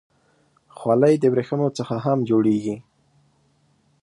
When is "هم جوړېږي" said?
2.05-2.75